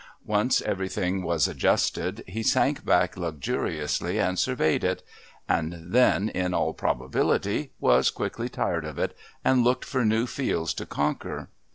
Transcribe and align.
Once 0.25 0.63
everything 0.63 1.21
was 1.21 1.47
adjusted 1.47 2.23
he 2.27 2.41
sank 2.41 2.83
back 2.83 3.15
luxuriously 3.15 4.19
and 4.19 4.39
surveyed 4.39 4.83
it 4.83 5.03
and 5.47 5.75
then, 5.93 6.27
in 6.29 6.55
all 6.55 6.73
probability, 6.73 7.71
was 7.79 8.09
quickly 8.09 8.49
tired 8.49 8.83
of 8.83 8.97
it 8.97 9.15
and 9.45 9.63
looked 9.63 9.85
for 9.85 10.03
new 10.03 10.25
fields 10.25 10.73
to 10.73 10.87
conquer. 10.87 11.49